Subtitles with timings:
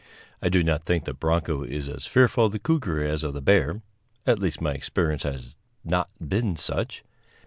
[0.41, 3.39] I do not think the bronco is as fearful of the cougar as of the
[3.41, 3.83] bear,
[4.25, 7.03] at least my experience has not been such.